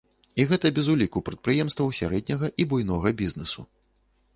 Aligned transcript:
І 0.43 0.45
гэта 0.51 0.71
без 0.79 0.89
уліку 0.93 1.23
прадпрыемстваў 1.29 1.95
сярэдняга 2.01 2.53
і 2.63 2.71
буйнога 2.73 3.17
бізнэсу. 3.23 3.73